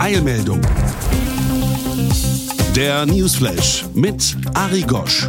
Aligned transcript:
Eilmeldung. 0.00 0.62
Der 2.74 3.04
Newsflash 3.04 3.84
mit 3.92 4.34
Ari 4.54 4.80
Gosch. 4.80 5.28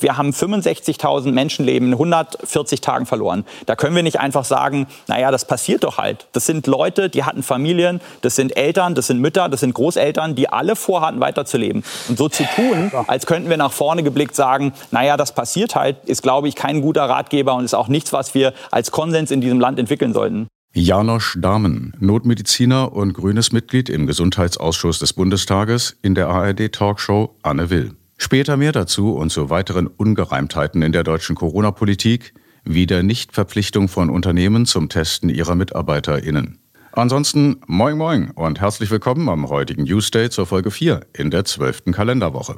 Wir 0.00 0.16
haben 0.16 0.30
65.000 0.30 1.30
Menschenleben 1.30 1.88
in 1.88 1.92
140 1.92 2.80
Tagen 2.80 3.04
verloren. 3.04 3.44
Da 3.66 3.76
können 3.76 3.94
wir 3.94 4.02
nicht 4.02 4.18
einfach 4.18 4.46
sagen, 4.46 4.86
naja, 5.08 5.30
das 5.30 5.44
passiert 5.44 5.84
doch 5.84 5.98
halt. 5.98 6.26
Das 6.32 6.46
sind 6.46 6.66
Leute, 6.66 7.10
die 7.10 7.24
hatten 7.24 7.42
Familien, 7.42 8.00
das 8.22 8.34
sind 8.34 8.56
Eltern, 8.56 8.94
das 8.94 9.08
sind 9.08 9.20
Mütter, 9.20 9.50
das 9.50 9.60
sind 9.60 9.74
Großeltern, 9.74 10.34
die 10.34 10.48
alle 10.48 10.74
vorhatten, 10.74 11.20
weiterzuleben. 11.20 11.84
Und 12.08 12.16
so 12.16 12.30
zu 12.30 12.44
tun, 12.56 12.90
als 13.08 13.26
könnten 13.26 13.50
wir 13.50 13.58
nach 13.58 13.72
vorne 13.72 14.02
geblickt 14.02 14.34
sagen, 14.34 14.72
naja, 14.90 15.18
das 15.18 15.34
passiert 15.34 15.74
halt, 15.74 15.98
ist, 16.06 16.22
glaube 16.22 16.48
ich, 16.48 16.54
kein 16.54 16.80
guter 16.80 17.04
Ratgeber 17.04 17.54
und 17.54 17.66
ist 17.66 17.74
auch 17.74 17.88
nichts, 17.88 18.14
was 18.14 18.34
wir 18.34 18.54
als 18.70 18.90
Konsens 18.90 19.30
in 19.30 19.42
diesem 19.42 19.60
Land 19.60 19.78
entwickeln 19.78 20.14
sollten. 20.14 20.48
Janosch 20.74 21.36
Dahmen, 21.38 21.92
Notmediziner 22.00 22.92
und 22.92 23.12
grünes 23.12 23.52
Mitglied 23.52 23.90
im 23.90 24.06
Gesundheitsausschuss 24.06 24.98
des 24.98 25.12
Bundestages 25.12 25.98
in 26.00 26.14
der 26.14 26.28
ARD-Talkshow 26.28 27.36
Anne 27.42 27.68
Will. 27.68 27.92
Später 28.16 28.56
mehr 28.56 28.72
dazu 28.72 29.12
und 29.12 29.30
zu 29.30 29.50
weiteren 29.50 29.86
Ungereimtheiten 29.86 30.80
in 30.80 30.92
der 30.92 31.04
deutschen 31.04 31.36
Corona-Politik, 31.36 32.32
wie 32.64 32.86
der 32.86 33.02
Nichtverpflichtung 33.02 33.88
von 33.88 34.08
Unternehmen 34.08 34.64
zum 34.64 34.88
Testen 34.88 35.28
ihrer 35.28 35.56
MitarbeiterInnen. 35.56 36.58
Ansonsten 36.92 37.60
moin 37.66 37.98
moin 37.98 38.30
und 38.30 38.60
herzlich 38.60 38.90
willkommen 38.90 39.28
am 39.28 39.50
heutigen 39.50 39.84
Newsday 39.84 40.30
zur 40.30 40.46
Folge 40.46 40.70
4 40.70 41.00
in 41.12 41.30
der 41.30 41.44
12. 41.44 41.84
Kalenderwoche. 41.92 42.56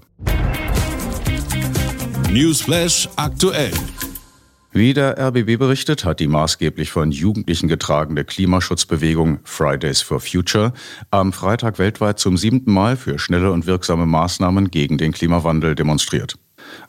Newsflash 2.31 3.09
aktuell. 3.17 3.73
Wie 4.77 4.93
der 4.93 5.17
RBB 5.17 5.57
berichtet, 5.57 6.05
hat 6.05 6.19
die 6.19 6.27
maßgeblich 6.27 6.91
von 6.91 7.13
Jugendlichen 7.13 7.69
getragene 7.69 8.25
Klimaschutzbewegung 8.25 9.39
Fridays 9.45 10.03
for 10.03 10.19
Future 10.19 10.73
am 11.13 11.33
Freitag 11.33 11.79
weltweit 11.79 12.19
zum 12.19 12.37
siebten 12.37 12.73
Mal 12.73 12.97
für 12.97 13.21
schnelle 13.21 13.53
und 13.53 13.69
wirksame 13.69 14.05
Maßnahmen 14.05 14.73
gegen 14.73 14.99
den 14.99 15.13
Klimawandel 15.13 15.77
demonstriert. 15.77 16.35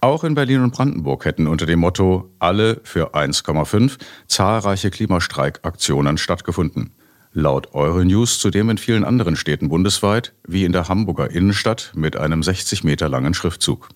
Auch 0.02 0.24
in 0.24 0.34
Berlin 0.34 0.64
und 0.64 0.74
Brandenburg 0.74 1.26
hätten 1.26 1.46
unter 1.46 1.68
dem 1.68 1.78
Motto 1.78 2.34
Alle 2.40 2.82
für 2.84 3.14
1,5 3.14 4.00
zahlreiche 4.26 4.90
Klimastreikaktionen 4.90 6.18
stattgefunden. 6.18 6.90
Laut 7.34 7.76
Euronews 7.76 8.40
zudem 8.40 8.72
in 8.72 8.80
vielen 8.80 9.04
anderen 9.04 9.36
Städten 9.36 9.70
bundesweit, 9.70 10.34
wie 10.48 10.64
in 10.66 10.72
der 10.72 10.90
Hamburger 10.90 11.30
Innenstadt 11.30 11.92
mit 11.94 12.18
einem 12.18 12.42
60 12.42 12.84
Meter 12.84 13.10
langen 13.10 13.36
Schriftzug. 13.36 13.90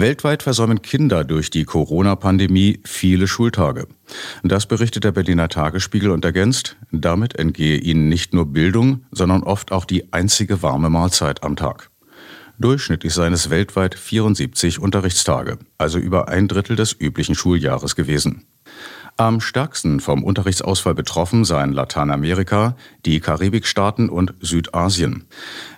Weltweit 0.00 0.42
versäumen 0.42 0.80
Kinder 0.82 1.24
durch 1.24 1.50
die 1.50 1.64
Corona-Pandemie 1.64 2.80
viele 2.84 3.28
Schultage. 3.28 3.86
Das 4.42 4.66
berichtet 4.66 5.04
der 5.04 5.12
Berliner 5.12 5.48
Tagesspiegel 5.48 6.10
und 6.10 6.24
ergänzt, 6.24 6.76
damit 6.90 7.38
entgehe 7.38 7.76
ihnen 7.76 8.08
nicht 8.08 8.32
nur 8.32 8.46
Bildung, 8.46 9.04
sondern 9.10 9.42
oft 9.42 9.72
auch 9.72 9.84
die 9.84 10.12
einzige 10.12 10.62
warme 10.62 10.88
Mahlzeit 10.88 11.42
am 11.42 11.54
Tag. 11.54 11.90
Durchschnittlich 12.58 13.14
seien 13.14 13.32
es 13.32 13.50
weltweit 13.50 13.94
74 13.94 14.78
Unterrichtstage, 14.78 15.58
also 15.78 15.98
über 15.98 16.28
ein 16.28 16.48
Drittel 16.48 16.76
des 16.76 16.92
üblichen 16.98 17.34
Schuljahres 17.34 17.94
gewesen. 17.94 18.44
Am 19.20 19.42
stärksten 19.42 20.00
vom 20.00 20.24
Unterrichtsausfall 20.24 20.94
betroffen 20.94 21.44
seien 21.44 21.74
Lateinamerika, 21.74 22.74
die 23.04 23.20
Karibikstaaten 23.20 24.08
und 24.08 24.32
Südasien. 24.40 25.26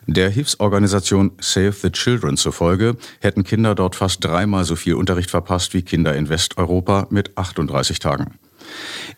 Der 0.07 0.31
Hilfsorganisation 0.31 1.33
Save 1.41 1.73
the 1.73 1.91
Children 1.91 2.37
zufolge 2.37 2.97
hätten 3.19 3.43
Kinder 3.43 3.75
dort 3.75 3.97
fast 3.97 4.25
dreimal 4.25 4.65
so 4.65 4.77
viel 4.77 4.95
Unterricht 4.95 5.29
verpasst 5.29 5.75
wie 5.75 5.83
Kinder 5.83 6.15
in 6.15 6.29
Westeuropa 6.29 7.09
mit 7.11 7.37
38 7.37 7.99
Tagen. 7.99 8.39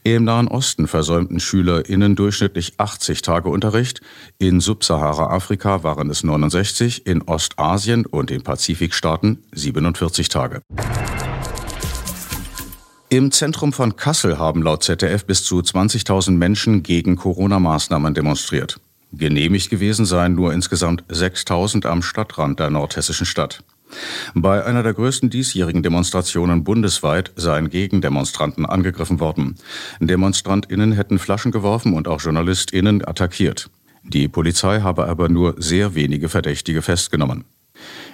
Im 0.04 0.24
Nahen 0.24 0.48
Osten 0.48 0.88
versäumten 0.88 1.38
SchülerInnen 1.38 2.16
durchschnittlich 2.16 2.80
80 2.80 3.20
Tage 3.20 3.50
Unterricht, 3.50 4.00
in 4.38 4.58
Subsahara-Afrika 4.58 5.82
waren 5.82 6.08
es 6.08 6.24
69, 6.24 7.06
in 7.06 7.20
Ostasien 7.20 8.06
und 8.06 8.30
den 8.30 8.42
Pazifikstaaten 8.42 9.44
47 9.52 10.30
Tage. 10.30 10.62
Im 13.16 13.30
Zentrum 13.30 13.72
von 13.72 13.94
Kassel 13.94 14.40
haben 14.40 14.60
laut 14.60 14.82
ZDF 14.82 15.24
bis 15.24 15.44
zu 15.44 15.60
20.000 15.60 16.32
Menschen 16.32 16.82
gegen 16.82 17.14
Corona-Maßnahmen 17.14 18.12
demonstriert. 18.12 18.80
Genehmigt 19.12 19.70
gewesen 19.70 20.04
seien 20.04 20.34
nur 20.34 20.52
insgesamt 20.52 21.04
6.000 21.04 21.86
am 21.86 22.02
Stadtrand 22.02 22.58
der 22.58 22.70
nordhessischen 22.70 23.24
Stadt. 23.24 23.62
Bei 24.34 24.64
einer 24.64 24.82
der 24.82 24.94
größten 24.94 25.30
diesjährigen 25.30 25.84
Demonstrationen 25.84 26.64
bundesweit 26.64 27.30
seien 27.36 27.70
Gegendemonstranten 27.70 28.66
angegriffen 28.66 29.20
worden. 29.20 29.58
Demonstrantinnen 30.00 30.90
hätten 30.90 31.20
Flaschen 31.20 31.52
geworfen 31.52 31.94
und 31.94 32.08
auch 32.08 32.20
Journalistinnen 32.20 33.06
attackiert. 33.06 33.70
Die 34.02 34.26
Polizei 34.26 34.80
habe 34.80 35.06
aber 35.06 35.28
nur 35.28 35.54
sehr 35.58 35.94
wenige 35.94 36.28
Verdächtige 36.28 36.82
festgenommen. 36.82 37.44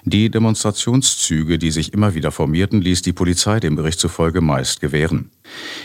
Die 0.04 0.31
Demonstrationszüge, 0.31 1.58
die 1.58 1.70
sich 1.70 1.92
immer 1.92 2.14
wieder 2.14 2.31
formierten, 2.31 2.81
ließ 2.81 3.03
die 3.03 3.12
Polizei 3.12 3.60
dem 3.60 3.76
Bericht 3.76 4.00
zufolge 4.00 4.41
meist 4.41 4.81
gewähren. 4.81 5.31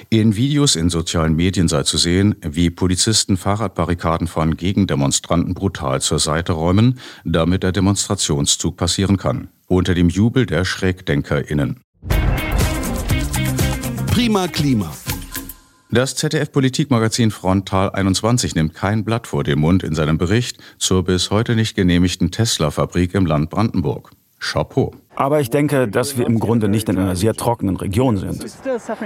In 0.09 0.35
Videos 0.35 0.75
in 0.75 0.90
sozialen 0.90 1.35
Medien 1.35 1.68
sei 1.68 1.84
zu 1.84 1.97
sehen, 1.97 2.35
wie 2.41 2.69
Polizisten 2.69 3.38
Fahrradbarrikaden 3.38 4.28
von 4.28 4.56
Gegendemonstranten 4.57 5.53
brutal 5.53 6.01
zur 6.01 6.19
Seite 6.19 6.53
räumen, 6.53 7.00
damit 7.23 7.63
der 7.63 7.72
Demonstrationszug 7.72 8.78
passieren 8.78 9.18
kann. 9.18 9.50
Unter 9.68 9.96
dem 9.96 10.09
Jubel 10.09 10.46
der 10.46 10.63
SchrägdenkerInnen. 10.63 11.81
Prima 14.07 14.47
Klima. 14.47 14.91
Das 15.91 16.16
ZDF-Politikmagazin 16.16 17.29
Frontal 17.29 17.91
21 17.91 18.56
nimmt 18.56 18.73
kein 18.73 19.06
Blatt 19.06 19.28
vor 19.28 19.44
den 19.44 19.59
Mund 19.59 19.84
in 19.84 19.94
seinem 19.94 20.18
Bericht 20.18 20.57
zur 20.79 21.03
bis 21.03 21.29
heute 21.29 21.56
nicht 21.56 21.75
genehmigten 21.75 22.31
Tesla-Fabrik 22.31 23.13
im 23.13 23.28
Land 23.28 23.51
Brandenburg. 23.51 24.12
Chapeau. 24.51 24.91
Aber 25.16 25.39
ich 25.39 25.50
denke, 25.50 25.88
dass 25.88 26.17
wir 26.17 26.25
im 26.25 26.39
Grunde 26.39 26.67
nicht 26.67 26.89
in 26.89 26.97
einer 26.97 27.16
sehr 27.16 27.33
trockenen 27.33 27.78
Region 27.78 28.17
sind. 28.17 28.45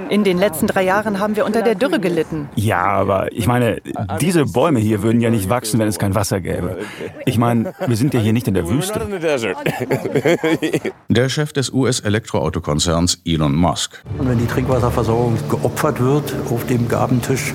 In 0.10 0.24
den 0.24 0.40
letzten 0.40 0.66
drei 0.66 0.84
Jahren 0.84 1.20
haben 1.20 1.36
wir 1.36 1.46
unter 1.46 1.62
der 1.62 1.76
Dürre 1.76 2.00
gelitten. 2.00 2.50
Ja, 2.56 2.84
aber 2.84 3.32
ich 3.32 3.46
meine, 3.46 3.80
diese 4.20 4.46
Bäume 4.46 4.80
hier 4.80 5.04
würden 5.04 5.22
ja 5.22 5.30
nicht 5.30 5.50
wachsen, 5.50 5.80
wenn 5.80 5.88
es 5.88 6.00
kein 6.00 6.16
Wasser 6.16 6.42
gäbe. 6.42 6.80
Ich 7.26 7.38
meine, 7.38 7.74
wir 7.86 7.96
sind 7.96 8.14
ja 8.16 8.20
hier 8.20 8.34
nicht 8.34 8.48
in 8.48 8.56
der 8.56 8.68
Wüste. 8.68 9.00
Der 11.10 11.30
Chef 11.30 11.54
des 11.54 11.72
US-Elektroautokonzerns 11.72 13.22
Elon 13.26 13.56
Musk. 13.56 14.04
Und 14.18 14.30
wenn 14.30 14.40
die 14.40 14.48
Trinkwasserversorgung 14.48 15.38
geopfert 15.48 16.00
wird 16.00 16.34
auf 16.50 16.66
dem 16.66 16.88
Gabentisch 16.88 17.54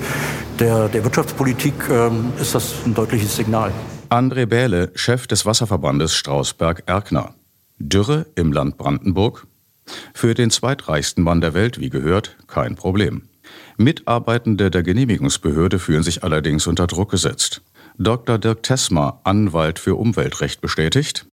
der, 0.59 0.87
der 0.87 1.03
Wirtschaftspolitik, 1.03 1.73
ähm, 1.89 2.31
ist 2.39 2.55
das 2.55 2.73
ein 2.85 2.93
deutliches 2.93 3.35
Signal. 3.35 3.71
André 4.09 4.45
Bähle, 4.45 4.91
Chef 4.95 5.27
des 5.27 5.45
Wasserverbandes 5.45 6.15
Strausberg-Erkner. 6.15 7.33
Dürre 7.77 8.25
im 8.35 8.53
Land 8.53 8.77
Brandenburg? 8.77 9.47
Für 10.13 10.33
den 10.33 10.49
zweitreichsten 10.49 11.23
Mann 11.23 11.41
der 11.41 11.53
Welt, 11.53 11.79
wie 11.79 11.89
gehört, 11.89 12.37
kein 12.47 12.75
Problem. 12.75 13.23
Mitarbeitende 13.77 14.71
der 14.71 14.81
Genehmigungsbehörde 14.81 15.77
fühlen 15.77 16.01
sich 16.01 16.23
allerdings 16.23 16.67
unter 16.67 16.87
Druck 16.87 17.11
gesetzt. 17.11 17.61
Dr. 17.97 18.37
Dirk 18.37 18.63
Tesma, 18.63 19.19
Anwalt 19.23 19.79
für 19.79 19.95
Umweltrecht, 19.95 20.61
bestätigt. 20.61 21.27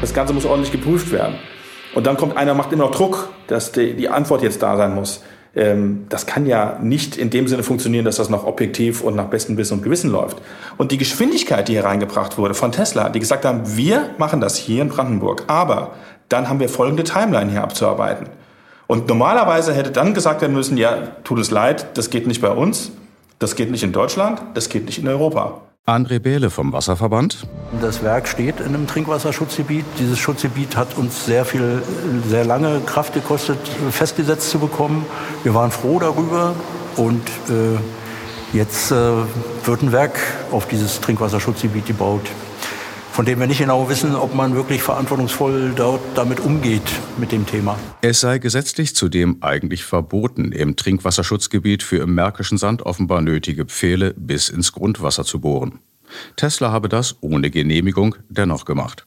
Das 0.00 0.14
Ganze 0.14 0.32
muss 0.32 0.44
ordentlich 0.44 0.72
geprüft 0.72 1.10
werden. 1.10 1.36
Und 1.94 2.06
dann 2.06 2.16
kommt 2.16 2.36
einer, 2.36 2.54
macht 2.54 2.72
immer 2.72 2.84
noch 2.84 2.94
Druck, 2.94 3.30
dass 3.48 3.72
die, 3.72 3.94
die 3.94 4.08
Antwort 4.08 4.42
jetzt 4.42 4.62
da 4.62 4.76
sein 4.76 4.94
muss. 4.94 5.22
Ähm, 5.58 6.06
das 6.08 6.26
kann 6.26 6.46
ja 6.46 6.78
nicht 6.80 7.16
in 7.16 7.30
dem 7.30 7.48
Sinne 7.48 7.64
funktionieren, 7.64 8.04
dass 8.04 8.16
das 8.16 8.28
noch 8.28 8.44
objektiv 8.44 9.02
und 9.02 9.16
nach 9.16 9.26
bestem 9.26 9.56
Wissen 9.56 9.74
und 9.74 9.82
Gewissen 9.82 10.08
läuft. 10.08 10.40
Und 10.76 10.92
die 10.92 10.98
Geschwindigkeit, 10.98 11.66
die 11.66 11.72
hier 11.72 11.84
reingebracht 11.84 12.38
wurde 12.38 12.54
von 12.54 12.70
Tesla, 12.70 13.08
die 13.08 13.18
gesagt 13.18 13.44
haben, 13.44 13.76
wir 13.76 14.10
machen 14.18 14.40
das 14.40 14.56
hier 14.56 14.82
in 14.82 14.88
Brandenburg, 14.88 15.42
aber 15.48 15.94
dann 16.28 16.48
haben 16.48 16.60
wir 16.60 16.68
folgende 16.68 17.02
Timeline 17.02 17.50
hier 17.50 17.64
abzuarbeiten. 17.64 18.28
Und 18.86 19.08
normalerweise 19.08 19.74
hätte 19.74 19.90
dann 19.90 20.14
gesagt 20.14 20.42
werden 20.42 20.54
müssen, 20.54 20.76
ja, 20.76 21.08
tut 21.24 21.40
es 21.40 21.50
leid, 21.50 21.86
das 21.98 22.08
geht 22.08 22.28
nicht 22.28 22.40
bei 22.40 22.50
uns, 22.50 22.92
das 23.38 23.54
geht 23.56 23.70
nicht 23.70 23.82
in 23.82 23.92
Deutschland, 23.92 24.40
das 24.54 24.68
geht 24.68 24.86
nicht 24.86 24.98
in 24.98 25.08
Europa. 25.08 25.62
André 25.86 26.18
Behle 26.18 26.50
vom 26.50 26.72
Wasserverband. 26.74 27.46
Das 27.80 28.02
Werk 28.02 28.28
steht 28.28 28.60
in 28.60 28.66
einem 28.66 28.86
Trinkwasserschutzgebiet. 28.86 29.86
Dieses 29.98 30.18
Schutzgebiet 30.18 30.76
hat 30.76 30.98
uns 30.98 31.24
sehr 31.24 31.46
viel, 31.46 31.82
sehr 32.28 32.44
lange 32.44 32.80
Kraft 32.80 33.14
gekostet, 33.14 33.58
festgesetzt 33.90 34.50
zu 34.50 34.58
bekommen. 34.58 35.06
Wir 35.44 35.54
waren 35.54 35.70
froh 35.70 35.98
darüber 35.98 36.54
und 36.96 37.26
äh, 37.48 37.78
jetzt 38.54 38.90
äh, 38.90 38.94
wird 39.64 39.82
ein 39.82 39.92
Werk 39.92 40.18
auf 40.52 40.68
dieses 40.68 41.00
Trinkwasserschutzgebiet 41.00 41.86
gebaut 41.86 42.28
von 43.18 43.26
dem 43.26 43.40
wir 43.40 43.48
nicht 43.48 43.58
genau 43.58 43.88
wissen, 43.88 44.14
ob 44.14 44.32
man 44.36 44.54
wirklich 44.54 44.80
verantwortungsvoll 44.80 45.72
dort 45.74 46.00
damit 46.14 46.38
umgeht 46.38 46.88
mit 47.16 47.32
dem 47.32 47.46
Thema. 47.46 47.76
Es 48.00 48.20
sei 48.20 48.38
gesetzlich 48.38 48.94
zudem 48.94 49.38
eigentlich 49.40 49.82
verboten, 49.82 50.52
im 50.52 50.76
Trinkwasserschutzgebiet 50.76 51.82
für 51.82 52.00
im 52.00 52.14
Märkischen 52.14 52.58
Sand 52.58 52.82
offenbar 52.82 53.20
nötige 53.20 53.64
Pfähle 53.64 54.14
bis 54.16 54.50
ins 54.50 54.70
Grundwasser 54.70 55.24
zu 55.24 55.40
bohren. 55.40 55.80
Tesla 56.36 56.70
habe 56.70 56.88
das 56.88 57.16
ohne 57.20 57.50
Genehmigung 57.50 58.14
dennoch 58.28 58.64
gemacht. 58.64 59.04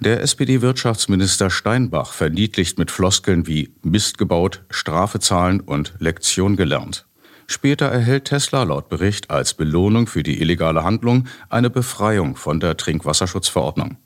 Der 0.00 0.20
SPD-Wirtschaftsminister 0.20 1.48
Steinbach 1.48 2.14
verniedlicht 2.14 2.76
mit 2.76 2.90
Floskeln 2.90 3.46
wie 3.46 3.70
Mist 3.84 4.18
gebaut, 4.18 4.62
Strafe 4.68 5.20
zahlen 5.20 5.60
und 5.60 5.94
Lektion 6.00 6.56
gelernt. 6.56 7.06
Später 7.52 7.84
erhält 7.84 8.24
Tesla 8.24 8.62
laut 8.62 8.88
Bericht 8.88 9.30
als 9.30 9.52
Belohnung 9.52 10.06
für 10.06 10.22
die 10.22 10.40
illegale 10.40 10.84
Handlung 10.84 11.28
eine 11.50 11.68
Befreiung 11.68 12.34
von 12.34 12.60
der 12.60 12.78
Trinkwasserschutzverordnung. 12.78 13.98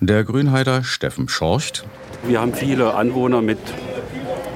Der 0.00 0.24
Grünheider 0.24 0.82
Steffen 0.82 1.28
Schorcht. 1.28 1.84
Wir 2.26 2.40
haben 2.40 2.54
viele 2.54 2.94
Anwohner 2.94 3.42
mit 3.42 3.58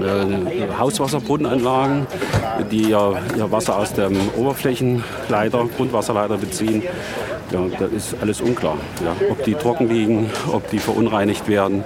äh, 0.00 0.79
Hauswasserbrunnenanlagen, 0.79 2.06
die 2.70 2.88
ihr, 2.88 3.23
ihr 3.37 3.52
Wasser 3.52 3.76
aus 3.76 3.93
dem 3.93 4.17
Oberflächenleiter, 4.31 5.69
Grundwasserleiter 5.76 6.38
beziehen. 6.38 6.82
Ja, 7.53 7.67
da 7.79 7.85
ist 7.85 8.17
alles 8.23 8.41
unklar, 8.41 8.79
ja, 9.05 9.14
ob 9.31 9.44
die 9.44 9.55
trocken 9.55 9.91
liegen, 9.91 10.31
ob 10.50 10.70
die 10.70 10.79
verunreinigt 10.79 11.49
werden. 11.49 11.85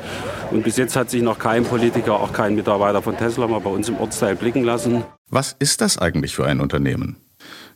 Und 0.52 0.62
bis 0.62 0.76
jetzt 0.76 0.94
hat 0.94 1.10
sich 1.10 1.22
noch 1.22 1.40
kein 1.40 1.64
Politiker, 1.64 2.20
auch 2.20 2.32
kein 2.32 2.54
Mitarbeiter 2.54 3.02
von 3.02 3.16
Tesla 3.16 3.48
mal 3.48 3.60
bei 3.60 3.70
uns 3.70 3.88
im 3.88 3.98
Ortsteil 3.98 4.36
blicken 4.36 4.62
lassen. 4.62 5.02
Was 5.30 5.56
ist 5.58 5.80
das 5.80 5.98
eigentlich 5.98 6.36
für 6.36 6.46
ein 6.46 6.60
Unternehmen? 6.60 7.16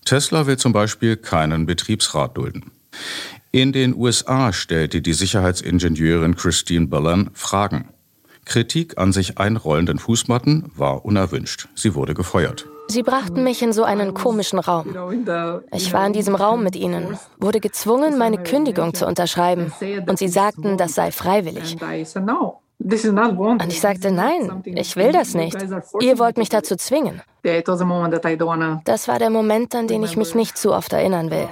Tesla 0.05 0.47
will 0.47 0.56
zum 0.56 0.73
Beispiel 0.73 1.17
keinen 1.17 1.67
Betriebsrat 1.67 2.37
dulden. 2.37 2.71
In 3.50 3.73
den 3.73 3.97
USA 3.97 4.53
stellte 4.53 5.03
die 5.03 5.12
Sicherheitsingenieurin 5.12 6.37
Christine 6.37 6.87
Ballon 6.87 7.31
Fragen. 7.35 7.89
Kritik 8.45 8.97
an 8.97 9.12
sich 9.12 9.39
einrollenden 9.39 9.99
Fußmatten 9.99 10.71
war 10.77 11.05
unerwünscht. 11.05 11.69
Sie 11.75 11.95
wurde 11.95 12.15
gefeuert. 12.15 12.67
Sie 12.89 13.03
brachten 13.03 13.43
mich 13.45 13.61
in 13.61 13.73
so 13.73 13.85
einen 13.85 14.15
komischen 14.15 14.59
Raum. 14.59 14.94
Ich 15.73 15.93
war 15.93 16.06
in 16.06 16.12
diesem 16.12 16.35
Raum 16.35 16.62
mit 16.62 16.77
ihnen, 16.77 17.19
wurde 17.39 17.61
gezwungen, 17.61 18.17
meine 18.17 18.43
Kündigung 18.43 18.94
zu 18.94 19.06
unterschreiben. 19.06 19.73
Und 20.06 20.19
sie 20.19 20.29
sagten, 20.29 20.79
das 20.79 20.94
sei 20.94 21.11
freiwillig. 21.11 21.77
Und 22.81 23.67
ich 23.69 23.81
sagte, 23.81 24.13
nein, 24.13 24.63
ich 24.65 24.97
will 24.97 25.13
das 25.13 25.35
nicht. 25.35 25.57
Ihr 26.01 26.19
wollt 26.19 26.39
mich 26.39 26.49
dazu 26.49 26.77
zwingen. 26.77 27.23
Das 28.85 29.09
war 29.09 29.19
der 29.19 29.31
Moment, 29.31 29.75
an 29.75 29.89
den 29.89 30.03
ich 30.05 30.17
mich 30.17 30.35
nicht 30.35 30.57
zu 30.57 30.73
oft 30.73 30.93
erinnern 30.93 31.31
will. 31.31 31.49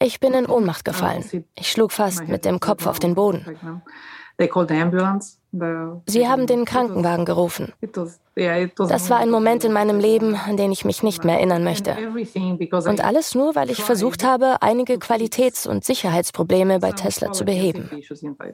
Ich 0.00 0.20
bin 0.20 0.34
in 0.34 0.46
Ohnmacht 0.46 0.84
gefallen. 0.84 1.24
Ich 1.54 1.70
schlug 1.70 1.92
fast 1.92 2.26
mit 2.28 2.44
dem 2.44 2.60
Kopf 2.60 2.86
auf 2.86 2.98
den 2.98 3.14
Boden. 3.14 3.80
Sie 5.50 6.28
haben 6.28 6.46
den 6.46 6.66
Krankenwagen 6.66 7.24
gerufen. 7.24 7.72
Das 7.80 9.10
war 9.10 9.18
ein 9.18 9.30
Moment 9.30 9.64
in 9.64 9.72
meinem 9.72 9.98
Leben, 9.98 10.34
an 10.34 10.58
den 10.58 10.70
ich 10.70 10.84
mich 10.84 11.02
nicht 11.02 11.24
mehr 11.24 11.36
erinnern 11.36 11.64
möchte. 11.64 11.96
Und 11.96 13.02
alles 13.02 13.34
nur, 13.34 13.54
weil 13.54 13.70
ich 13.70 13.82
versucht 13.82 14.24
habe, 14.24 14.60
einige 14.60 14.98
Qualitäts- 14.98 15.66
und 15.66 15.84
Sicherheitsprobleme 15.84 16.80
bei 16.80 16.92
Tesla 16.92 17.32
zu 17.32 17.46
beheben. 17.46 17.90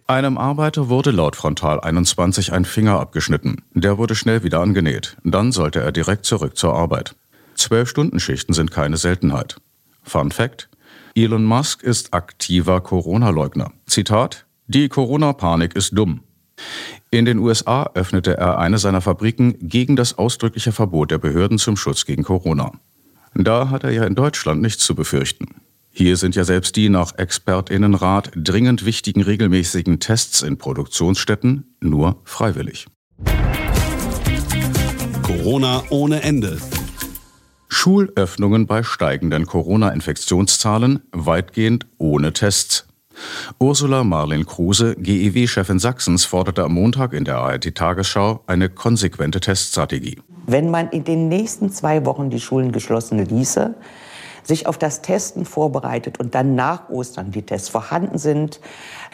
Einem 0.06 0.38
Arbeiter 0.38 0.88
wurde 0.88 1.10
laut 1.10 1.34
Frontal 1.34 1.80
21 1.80 2.52
ein 2.52 2.64
Finger 2.64 3.00
abgeschnitten. 3.00 3.64
Der 3.74 3.98
wurde 3.98 4.14
schnell 4.14 4.44
wieder 4.44 4.60
angenäht. 4.60 5.16
Dann 5.24 5.50
sollte 5.50 5.80
er 5.80 5.90
direkt 5.90 6.24
zurück 6.24 6.56
zur 6.56 6.74
Arbeit. 6.74 7.16
Zwölf-Stunden-Schichten 7.56 8.52
sind 8.52 8.70
keine 8.70 8.98
Seltenheit. 8.98 9.56
Fun 10.04 10.30
Fact: 10.30 10.68
Elon 11.16 11.44
Musk 11.44 11.82
ist 11.82 12.14
aktiver 12.14 12.80
Corona-Leugner. 12.80 13.72
Zitat: 13.86 14.46
Die 14.68 14.88
Corona-Panik 14.88 15.74
ist 15.74 15.96
dumm. 15.98 16.20
In 17.10 17.24
den 17.24 17.38
USA 17.38 17.90
öffnete 17.94 18.36
er 18.36 18.58
eine 18.58 18.78
seiner 18.78 19.00
Fabriken 19.00 19.56
gegen 19.60 19.96
das 19.96 20.18
ausdrückliche 20.18 20.72
Verbot 20.72 21.10
der 21.10 21.18
Behörden 21.18 21.58
zum 21.58 21.76
Schutz 21.76 22.06
gegen 22.06 22.24
Corona. 22.24 22.72
Da 23.34 23.70
hat 23.70 23.84
er 23.84 23.90
ja 23.90 24.04
in 24.04 24.14
Deutschland 24.14 24.62
nichts 24.62 24.84
zu 24.84 24.94
befürchten. 24.94 25.46
Hier 25.90 26.16
sind 26.16 26.34
ja 26.34 26.42
selbst 26.42 26.74
die 26.74 26.88
nach 26.88 27.16
Expertinnenrat 27.16 28.32
dringend 28.34 28.84
wichtigen 28.84 29.22
regelmäßigen 29.22 30.00
Tests 30.00 30.42
in 30.42 30.58
Produktionsstätten 30.58 31.76
nur 31.80 32.20
freiwillig. 32.24 32.86
Corona 35.22 35.84
ohne 35.90 36.22
Ende. 36.22 36.58
Schulöffnungen 37.68 38.66
bei 38.66 38.82
steigenden 38.82 39.46
Corona-Infektionszahlen 39.46 41.00
weitgehend 41.12 41.86
ohne 41.98 42.32
Tests. 42.32 42.86
Ursula 43.58 44.04
Marlin 44.04 44.46
Kruse, 44.46 44.96
GEW-Chefin 44.96 45.78
Sachsens, 45.78 46.24
forderte 46.24 46.64
am 46.64 46.74
Montag 46.74 47.12
in 47.12 47.24
der 47.24 47.38
ARD-Tagesschau 47.38 48.40
eine 48.46 48.68
konsequente 48.68 49.40
Teststrategie. 49.40 50.18
Wenn 50.46 50.70
man 50.70 50.90
in 50.90 51.04
den 51.04 51.28
nächsten 51.28 51.70
zwei 51.70 52.04
Wochen 52.04 52.30
die 52.30 52.40
Schulen 52.40 52.72
geschlossen 52.72 53.18
ließe, 53.24 53.74
sich 54.42 54.66
auf 54.66 54.78
das 54.78 55.02
Testen 55.02 55.44
vorbereitet 55.44 56.20
und 56.20 56.34
dann 56.34 56.54
nach 56.54 56.88
Ostern 56.90 57.30
die 57.30 57.42
Tests 57.42 57.68
vorhanden 57.68 58.18
sind, 58.18 58.60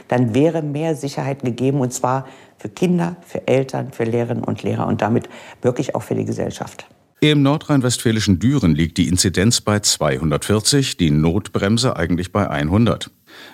dann 0.09 0.35
wäre 0.35 0.63
mehr 0.63 0.97
Sicherheit 0.97 1.43
gegeben 1.43 1.81
und 1.81 1.93
zwar 1.93 2.27
für 2.59 2.69
Kinder, 2.69 3.17
für 3.25 3.47
Eltern, 3.47 3.93
für 3.93 4.05
Lehrerinnen 4.05 4.45
und 4.45 4.63
Lehrer 4.63 4.87
und 4.87 5.03
damit 5.03 5.29
wirklich 5.63 5.95
auch 5.95 6.03
für 6.03 6.15
die 6.15 6.25
Gesellschaft. 6.25 6.87
Im 7.23 7.43
nordrhein-westfälischen 7.43 8.39
Düren 8.39 8.75
liegt 8.75 8.97
die 8.97 9.07
Inzidenz 9.07 9.61
bei 9.61 9.79
240, 9.79 10.97
die 10.97 11.11
Notbremse 11.11 11.95
eigentlich 11.95 12.33
bei 12.33 12.49
100. 12.49 13.11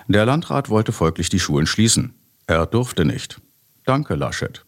Der 0.07 0.25
Landrat 0.25 0.69
wollte 0.69 0.91
folglich 0.91 1.29
die 1.29 1.39
Schulen 1.39 1.67
schließen. 1.67 2.13
Er 2.47 2.65
durfte 2.65 3.05
nicht. 3.05 3.39
Danke, 3.85 4.15
Laschet. 4.15 4.63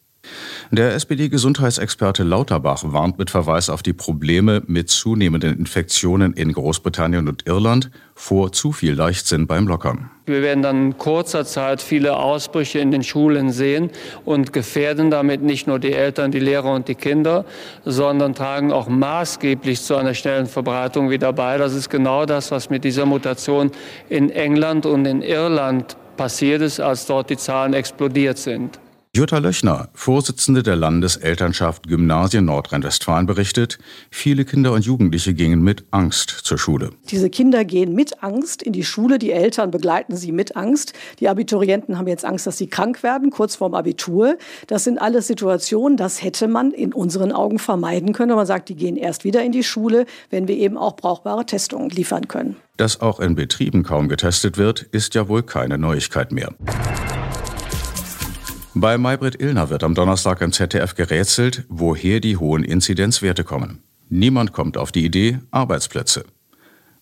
Der 0.72 0.94
SPD-Gesundheitsexperte 0.94 2.24
Lauterbach 2.24 2.84
warnt 2.86 3.18
mit 3.18 3.32
Verweis 3.32 3.72
auf 3.72 3.82
die 3.82 3.94
Probleme 3.94 4.62
mit 4.68 4.90
zunehmenden 4.90 5.58
Infektionen 5.58 6.34
in 6.34 6.54
Großbritannien 6.54 7.28
und 7.28 7.48
Irland 7.48 7.90
vor 8.14 8.52
zu 8.52 8.72
viel 8.72 8.94
Leichtsinn 8.94 9.48
beim 9.48 9.68
Lockern. 9.68 10.12
Wir 10.28 10.44
werden 10.44 10.62
dann 10.62 10.86
in 10.86 10.98
kurzer 11.00 11.44
Zeit 11.44 11.82
viele 11.82 12.18
Ausbrüche 12.18 12.78
in 12.78 12.92
den 12.92 13.02
Schulen 13.02 13.52
sehen 13.52 13.90
und 14.26 14.54
gefährden 14.54 15.10
damit 15.10 15.42
nicht 15.42 15.66
nur 15.66 15.80
die 15.80 15.94
Eltern, 15.94 16.30
die 16.30 16.40
Lehrer 16.40 16.72
und 16.72 16.88
die 16.88 16.94
Kinder, 16.94 17.46
sondern 17.84 18.36
tragen 18.36 18.72
auch 18.72 18.88
maßgeblich 18.88 19.82
zu 19.82 19.96
einer 19.96 20.14
schnellen 20.14 20.46
Verbreitung 20.46 21.10
wieder 21.10 21.34
bei. 21.34 21.58
Das 21.58 21.74
ist 21.74 21.90
genau 21.90 22.28
das, 22.28 22.52
was 22.52 22.70
mit 22.70 22.84
dieser 22.84 23.08
Mutation 23.08 23.72
in 24.08 24.30
England 24.30 24.86
und 24.86 25.06
in 25.06 25.24
Irland 25.24 25.98
passiert 26.16 26.62
ist, 26.62 26.80
als 26.80 27.08
dort 27.08 27.32
die 27.32 27.38
Zahlen 27.38 27.74
explodiert 27.74 28.38
sind. 28.38 28.80
Jutta 29.20 29.40
Löchner, 29.40 29.90
Vorsitzende 29.94 30.64
der 30.64 30.78
Landeselternschaft 30.78 31.90
Gymnasien 31.90 32.46
Nordrhein-Westfalen, 32.46 33.26
berichtet, 33.26 33.78
viele 34.10 34.46
Kinder 34.46 34.72
und 34.72 34.86
Jugendliche 34.86 35.34
gingen 35.34 35.62
mit 35.62 35.84
Angst 35.92 36.30
zur 36.30 36.58
Schule. 36.58 36.92
Diese 37.10 37.30
Kinder 37.30 37.66
gehen 37.66 37.94
mit 37.94 38.24
Angst 38.24 38.64
in 38.64 38.72
die 38.72 38.86
Schule, 38.86 39.20
die 39.20 39.34
Eltern 39.34 39.72
begleiten 39.72 40.16
sie 40.16 40.32
mit 40.32 40.56
Angst. 40.56 40.94
Die 41.20 41.28
Abiturienten 41.28 41.98
haben 41.98 42.08
jetzt 42.08 42.24
Angst, 42.24 42.48
dass 42.48 42.58
sie 42.58 42.68
krank 42.68 43.04
werden, 43.04 43.30
kurz 43.30 43.58
vorm 43.58 43.74
Abitur. 43.74 44.38
Das 44.68 44.86
sind 44.86 45.02
alles 45.02 45.28
Situationen, 45.28 45.98
das 45.98 46.24
hätte 46.24 46.48
man 46.48 46.72
in 46.72 46.94
unseren 46.94 47.34
Augen 47.34 47.60
vermeiden 47.60 48.14
können. 48.14 48.34
Man 48.38 48.46
sagt, 48.46 48.70
die 48.70 48.76
gehen 48.76 48.96
erst 48.96 49.26
wieder 49.26 49.44
in 49.44 49.52
die 49.52 49.66
Schule, 49.66 50.06
wenn 50.30 50.48
wir 50.48 50.56
eben 50.56 50.78
auch 50.78 50.96
brauchbare 50.96 51.46
Testungen 51.46 51.90
liefern 51.90 52.30
können. 52.30 52.56
Dass 52.78 53.02
auch 53.02 53.20
in 53.20 53.36
Betrieben 53.36 53.84
kaum 53.84 54.08
getestet 54.08 54.58
wird, 54.58 54.82
ist 54.82 55.14
ja 55.14 55.28
wohl 55.28 55.44
keine 55.44 55.78
Neuigkeit 55.78 56.32
mehr. 56.32 56.54
Bei 58.82 58.98
Maybrit 58.98 59.42
Illner 59.42 59.70
wird 59.70 59.84
am 59.84 59.94
Donnerstag 59.94 60.40
im 60.40 60.54
ZDF 60.54 60.96
gerätselt, 60.96 61.66
woher 61.68 62.22
die 62.22 62.38
hohen 62.38 62.64
Inzidenzwerte 62.64 63.44
kommen. 63.44 63.84
Niemand 64.08 64.54
kommt 64.54 64.78
auf 64.78 64.94
die 64.94 65.04
Idee 65.04 65.40
Arbeitsplätze. 65.52 66.24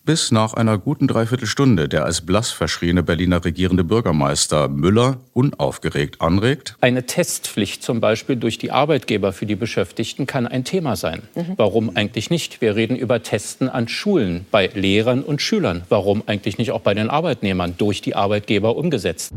Bis 0.04 0.32
nach 0.32 0.56
einer 0.56 0.80
guten 0.80 1.08
Dreiviertelstunde 1.08 1.88
der 1.88 2.06
als 2.06 2.22
blass 2.22 2.50
verschriene 2.50 3.04
Berliner 3.04 3.46
regierende 3.46 3.84
Bürgermeister 3.84 4.70
Müller 4.70 5.18
unaufgeregt 5.34 6.20
anregt. 6.20 6.76
Eine 6.82 7.06
Testpflicht 7.06 7.84
zum 7.84 8.00
Beispiel 8.00 8.38
durch 8.38 8.58
die 8.58 8.72
Arbeitgeber 8.72 9.32
für 9.32 9.46
die 9.46 9.56
Beschäftigten 9.56 10.26
kann 10.26 10.48
ein 10.48 10.64
Thema 10.64 10.96
sein. 10.96 11.22
Mhm. 11.36 11.54
Warum 11.58 11.96
eigentlich 11.96 12.32
nicht? 12.32 12.60
Wir 12.60 12.76
reden 12.76 12.96
über 12.96 13.22
Testen 13.22 13.70
an 13.70 13.88
Schulen 13.88 14.48
bei 14.50 14.66
Lehrern 14.74 15.22
und 15.22 15.44
Schülern. 15.44 15.84
Warum 15.90 16.24
eigentlich 16.26 16.58
nicht 16.58 16.72
auch 16.72 16.82
bei 16.82 16.96
den 16.96 17.12
Arbeitnehmern 17.12 17.76
durch 17.78 18.02
die 18.02 18.16
Arbeitgeber 18.16 18.76
umgesetzt? 18.76 19.32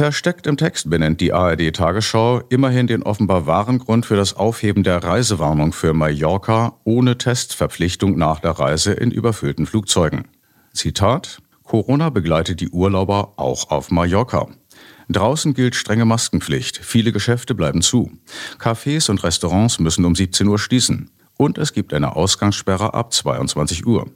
Versteckt 0.00 0.46
im 0.46 0.56
Text 0.56 0.88
benennt 0.88 1.20
die 1.20 1.34
ARD 1.34 1.76
Tagesschau 1.76 2.40
immerhin 2.48 2.86
den 2.86 3.02
offenbar 3.02 3.46
wahren 3.46 3.78
Grund 3.78 4.06
für 4.06 4.16
das 4.16 4.32
Aufheben 4.32 4.82
der 4.82 5.04
Reisewarnung 5.04 5.74
für 5.74 5.92
Mallorca 5.92 6.72
ohne 6.84 7.18
Testverpflichtung 7.18 8.16
nach 8.16 8.40
der 8.40 8.52
Reise 8.52 8.94
in 8.94 9.10
überfüllten 9.10 9.66
Flugzeugen. 9.66 10.28
Zitat 10.72 11.42
Corona 11.64 12.08
begleitet 12.08 12.62
die 12.62 12.70
Urlauber 12.70 13.34
auch 13.36 13.70
auf 13.70 13.90
Mallorca. 13.90 14.48
Draußen 15.10 15.52
gilt 15.52 15.74
strenge 15.74 16.06
Maskenpflicht, 16.06 16.78
viele 16.78 17.12
Geschäfte 17.12 17.54
bleiben 17.54 17.82
zu. 17.82 18.10
Cafés 18.58 19.10
und 19.10 19.22
Restaurants 19.22 19.80
müssen 19.80 20.06
um 20.06 20.14
17 20.14 20.46
Uhr 20.48 20.58
schließen. 20.58 21.10
Und 21.36 21.58
es 21.58 21.74
gibt 21.74 21.92
eine 21.92 22.16
Ausgangssperre 22.16 22.94
ab 22.94 23.12
22 23.12 23.84
Uhr. 23.84 24.06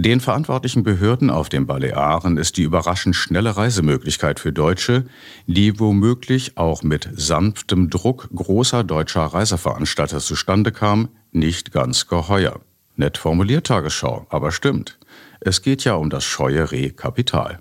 Den 0.00 0.20
verantwortlichen 0.20 0.84
Behörden 0.84 1.28
auf 1.28 1.48
den 1.48 1.66
Balearen 1.66 2.36
ist 2.36 2.56
die 2.56 2.62
überraschend 2.62 3.16
schnelle 3.16 3.56
Reisemöglichkeit 3.56 4.38
für 4.38 4.52
Deutsche, 4.52 5.06
die 5.48 5.80
womöglich 5.80 6.56
auch 6.56 6.84
mit 6.84 7.08
sanftem 7.14 7.90
Druck 7.90 8.28
großer 8.32 8.84
deutscher 8.84 9.22
Reiseveranstalter 9.22 10.20
zustande 10.20 10.70
kam, 10.70 11.08
nicht 11.32 11.72
ganz 11.72 12.06
geheuer. 12.06 12.60
Nett 12.94 13.18
formuliert 13.18 13.66
Tagesschau, 13.66 14.24
aber 14.30 14.52
stimmt. 14.52 15.00
Es 15.40 15.62
geht 15.62 15.82
ja 15.82 15.94
um 15.94 16.10
das 16.10 16.22
scheue 16.22 16.70
Rehkapital. 16.70 17.58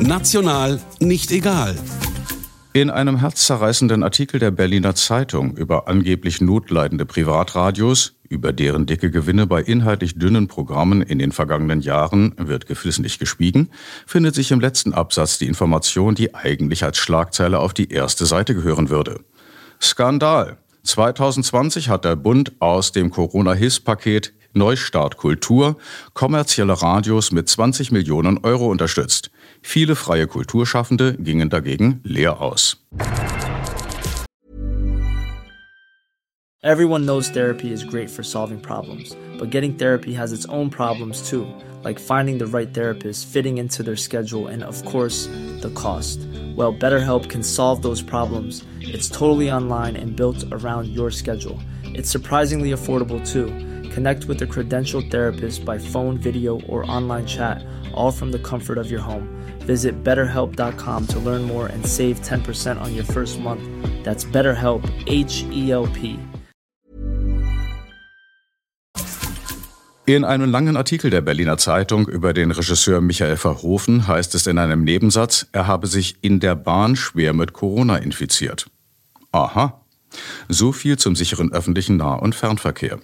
National 0.00 0.80
nicht 0.98 1.30
egal. 1.30 1.76
In 2.72 2.88
einem 2.88 3.16
herzzerreißenden 3.16 4.04
Artikel 4.04 4.38
der 4.38 4.52
Berliner 4.52 4.94
Zeitung 4.94 5.56
über 5.56 5.88
angeblich 5.88 6.40
notleidende 6.40 7.04
Privatradios, 7.04 8.12
über 8.28 8.52
deren 8.52 8.86
dicke 8.86 9.10
Gewinne 9.10 9.48
bei 9.48 9.60
inhaltlich 9.60 10.16
dünnen 10.16 10.46
Programmen 10.46 11.02
in 11.02 11.18
den 11.18 11.32
vergangenen 11.32 11.80
Jahren 11.80 12.32
wird 12.38 12.66
geflissentlich 12.66 13.18
geschwiegen, 13.18 13.70
findet 14.06 14.36
sich 14.36 14.52
im 14.52 14.60
letzten 14.60 14.94
Absatz 14.94 15.38
die 15.38 15.48
Information, 15.48 16.14
die 16.14 16.32
eigentlich 16.32 16.84
als 16.84 16.98
Schlagzeile 16.98 17.58
auf 17.58 17.74
die 17.74 17.90
erste 17.90 18.24
Seite 18.24 18.54
gehören 18.54 18.88
würde. 18.88 19.18
Skandal. 19.82 20.58
2020 20.84 21.88
hat 21.88 22.04
der 22.04 22.14
Bund 22.14 22.52
aus 22.60 22.92
dem 22.92 23.10
Corona-Hilfspaket 23.10 24.32
Neustart 24.52 25.16
Kultur 25.16 25.76
kommerzielle 26.14 26.80
Radios 26.80 27.32
mit 27.32 27.48
20 27.48 27.90
Millionen 27.90 28.38
Euro 28.38 28.68
unterstützt. 28.68 29.30
Viele 29.62 29.94
freie 29.94 30.26
Kulturschaffende 30.26 31.16
gingen 31.22 31.48
dagegen 31.48 32.00
leer 32.02 32.40
aus. 32.40 32.76
Everyone 36.62 37.06
knows 37.06 37.30
therapy 37.30 37.72
is 37.72 37.82
great 37.82 38.10
for 38.10 38.22
solving 38.22 38.60
problems, 38.60 39.16
but 39.38 39.50
getting 39.50 39.74
therapy 39.74 40.12
has 40.12 40.30
its 40.30 40.44
own 40.50 40.68
problems 40.68 41.26
too, 41.26 41.46
like 41.82 41.98
finding 41.98 42.36
the 42.36 42.46
right 42.46 42.74
therapist, 42.74 43.26
fitting 43.26 43.56
into 43.56 43.82
their 43.82 43.96
schedule, 43.96 44.46
and 44.46 44.62
of 44.62 44.84
course, 44.84 45.26
the 45.62 45.72
cost. 45.74 46.20
Well, 46.54 46.74
BetterHelp 46.74 47.30
can 47.30 47.42
solve 47.42 47.80
those 47.80 48.02
problems. 48.02 48.62
It's 48.80 49.08
totally 49.08 49.50
online 49.50 49.96
and 49.96 50.14
built 50.14 50.44
around 50.52 50.88
your 50.88 51.10
schedule. 51.10 51.58
It's 51.94 52.10
surprisingly 52.10 52.72
affordable 52.72 53.26
too. 53.26 53.46
Connect 53.94 54.26
with 54.26 54.42
a 54.42 54.46
credentialed 54.46 55.10
therapist 55.10 55.64
by 55.64 55.78
phone, 55.78 56.18
video, 56.18 56.60
or 56.68 56.84
online 56.90 57.26
chat, 57.26 57.64
all 57.94 58.12
from 58.12 58.32
the 58.32 58.38
comfort 58.38 58.76
of 58.76 58.90
your 58.90 59.00
home. 59.00 59.39
Visit 59.70 60.02
betterhelp.com 60.02 61.06
to 61.06 61.20
learn 61.20 61.42
more 61.44 61.68
and 61.68 61.86
save 61.86 62.20
10% 62.22 62.80
on 62.80 62.92
your 62.92 63.04
first 63.04 63.38
month. 63.38 63.62
That's 64.02 64.26
BetterHelp, 64.26 64.82
H 65.06 65.44
E 65.52 65.70
L 65.70 65.86
P. 65.86 66.18
In 70.06 70.24
einem 70.24 70.50
langen 70.50 70.76
Artikel 70.76 71.10
der 71.10 71.20
Berliner 71.20 71.56
Zeitung 71.56 72.08
über 72.08 72.32
den 72.32 72.50
Regisseur 72.50 73.00
Michael 73.00 73.36
Verhoeven 73.36 74.08
heißt 74.08 74.34
es 74.34 74.48
in 74.48 74.58
einem 74.58 74.82
Nebensatz, 74.82 75.46
er 75.52 75.68
habe 75.68 75.86
sich 75.86 76.16
in 76.20 76.40
der 76.40 76.56
Bahn 76.56 76.96
schwer 76.96 77.32
mit 77.32 77.52
Corona 77.52 77.98
infiziert. 77.98 78.68
Aha. 79.30 79.80
So 80.48 80.72
viel 80.72 80.98
zum 80.98 81.14
sicheren 81.14 81.52
öffentlichen 81.52 81.96
Nah- 81.96 82.16
und 82.16 82.34
Fernverkehr. 82.34 82.98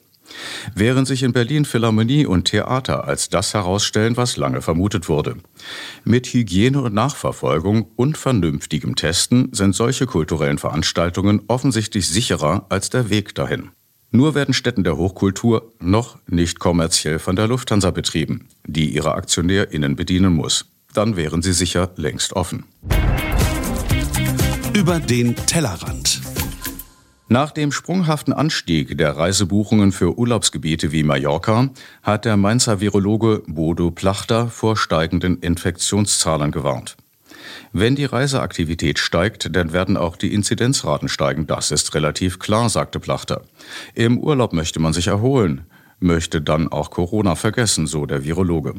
Während 0.75 1.07
sich 1.07 1.23
in 1.23 1.33
Berlin 1.33 1.65
Philharmonie 1.65 2.27
und 2.27 2.45
Theater 2.45 3.05
als 3.05 3.29
das 3.29 3.55
herausstellen, 3.55 4.17
was 4.17 4.37
lange 4.37 4.63
vermutet 4.63 5.09
wurde. 5.09 5.37
Mit 6.05 6.27
Hygiene 6.27 6.81
und 6.81 6.95
Nachverfolgung 6.95 7.91
und 7.97 8.17
vernünftigem 8.19 8.97
Testen 8.97 9.51
sind 9.53 9.75
solche 9.75 10.07
kulturellen 10.07 10.59
Veranstaltungen 10.59 11.43
offensichtlich 11.49 12.09
sicherer 12.09 12.67
als 12.69 12.91
der 12.91 13.11
Weg 13.11 13.35
dahin. 13.35 13.71
Nur 14.11 14.35
werden 14.35 14.55
Städten 14.55 14.85
der 14.85 14.97
Hochkultur 14.97 15.73
noch 15.79 16.19
nicht 16.27 16.59
kommerziell 16.59 17.19
von 17.19 17.37
der 17.37 17.49
Lufthansa 17.49 17.91
betrieben, 17.91 18.49
die 18.67 18.89
ihre 18.91 19.15
AktionärInnen 19.15 19.97
bedienen 19.97 20.33
muss. 20.33 20.67
Dann 20.95 21.17
wären 21.17 21.43
sie 21.43 21.53
sicher 21.53 21.91
längst 21.97 22.33
offen. 22.33 22.65
Über 24.73 25.01
den 25.01 25.35
Tellerrand. 25.37 26.21
Nach 27.29 27.51
dem 27.51 27.73
sprunghaften 27.73 28.33
Anstieg 28.33 28.97
der 28.97 29.17
Reisebuchungen 29.17 29.91
für 29.91 30.17
Urlaubsgebiete 30.17 30.93
wie 30.93 31.03
Mallorca 31.03 31.71
hat 32.05 32.25
der 32.25 32.37
Mainzer 32.37 32.81
Virologe 32.81 33.43
Bodo 33.49 33.91
Plachter 33.91 34.47
vor 34.47 34.77
steigenden 34.77 35.41
Infektionszahlen 35.41 36.53
gewarnt. 36.53 36.97
Wenn 37.73 37.97
die 37.97 38.05
Reiseaktivität 38.05 39.01
steigt, 39.01 39.57
dann 39.57 39.73
werden 39.73 39.97
auch 39.97 40.17
die 40.17 40.33
Inzidenzraten 40.33 41.09
steigen. 41.09 41.49
Das 41.49 41.73
ist 41.73 41.97
relativ 41.97 42.39
klar, 42.39 42.69
sagte 42.69 43.01
Plachter. 43.01 43.43
Im 43.95 44.19
Urlaub 44.19 44.53
möchte 44.53 44.79
man 44.79 44.93
sich 44.93 45.09
erholen, 45.09 45.67
möchte 45.99 46.41
dann 46.41 46.69
auch 46.69 46.91
Corona 46.91 47.35
vergessen, 47.35 47.89
so 47.89 48.07
der 48.07 48.25
Virologe. 48.25 48.75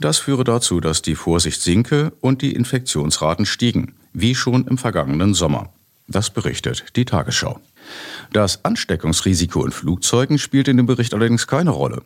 Das 0.00 0.18
führe 0.18 0.42
dazu, 0.42 0.80
dass 0.80 1.00
die 1.00 1.14
Vorsicht 1.14 1.62
sinke 1.62 2.12
und 2.20 2.42
die 2.42 2.54
Infektionsraten 2.54 3.46
stiegen, 3.46 3.94
wie 4.12 4.34
schon 4.34 4.66
im 4.66 4.78
vergangenen 4.78 5.32
Sommer. 5.32 5.72
Das 6.08 6.30
berichtet 6.30 6.96
die 6.96 7.04
Tagesschau. 7.04 7.60
Das 8.32 8.64
Ansteckungsrisiko 8.64 9.64
in 9.64 9.72
Flugzeugen 9.72 10.38
spielt 10.38 10.66
in 10.68 10.78
dem 10.78 10.86
Bericht 10.86 11.12
allerdings 11.12 11.46
keine 11.46 11.70
Rolle. 11.70 12.02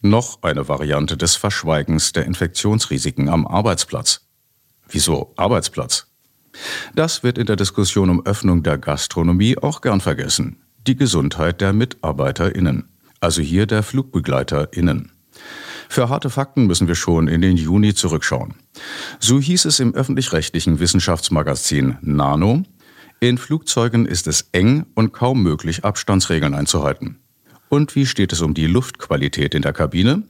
Noch 0.00 0.42
eine 0.42 0.68
Variante 0.68 1.16
des 1.16 1.36
Verschweigens 1.36 2.12
der 2.12 2.24
Infektionsrisiken 2.24 3.28
am 3.28 3.46
Arbeitsplatz. 3.46 4.22
Wieso 4.88 5.32
Arbeitsplatz? 5.36 6.06
Das 6.94 7.22
wird 7.22 7.38
in 7.38 7.46
der 7.46 7.56
Diskussion 7.56 8.10
um 8.10 8.26
Öffnung 8.26 8.62
der 8.62 8.78
Gastronomie 8.78 9.56
auch 9.58 9.80
gern 9.80 10.00
vergessen. 10.00 10.56
Die 10.86 10.96
Gesundheit 10.96 11.60
der 11.60 11.72
MitarbeiterInnen. 11.72 12.88
Also 13.20 13.42
hier 13.42 13.66
der 13.66 13.82
FlugbegleiterInnen. 13.82 15.12
Für 15.88 16.08
harte 16.08 16.30
Fakten 16.30 16.66
müssen 16.66 16.88
wir 16.88 16.94
schon 16.94 17.28
in 17.28 17.42
den 17.42 17.56
Juni 17.56 17.94
zurückschauen. 17.94 18.54
So 19.20 19.38
hieß 19.38 19.66
es 19.66 19.78
im 19.78 19.94
öffentlich-rechtlichen 19.94 20.80
Wissenschaftsmagazin 20.80 21.98
Nano, 22.00 22.64
in 23.22 23.38
Flugzeugen 23.38 24.04
ist 24.04 24.26
es 24.26 24.48
eng 24.50 24.84
und 24.96 25.12
kaum 25.12 25.44
möglich, 25.44 25.84
Abstandsregeln 25.84 26.54
einzuhalten. 26.54 27.20
Und 27.68 27.94
wie 27.94 28.04
steht 28.04 28.32
es 28.32 28.42
um 28.42 28.52
die 28.52 28.66
Luftqualität 28.66 29.54
in 29.54 29.62
der 29.62 29.72
Kabine? 29.72 30.24